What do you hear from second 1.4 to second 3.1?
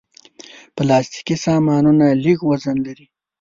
سامانونه لږ وزن لري.